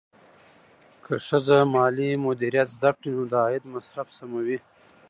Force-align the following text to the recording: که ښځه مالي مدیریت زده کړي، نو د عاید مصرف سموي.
که 1.05 1.13
ښځه 1.27 1.57
مالي 1.73 2.09
مدیریت 2.25 2.67
زده 2.75 2.91
کړي، 2.97 3.11
نو 3.17 3.23
د 3.31 3.33
عاید 3.43 3.63
مصرف 3.73 4.07
سموي. 4.17 4.57